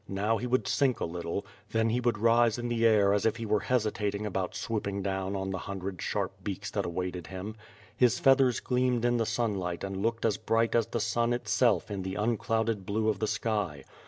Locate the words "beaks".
6.43-6.71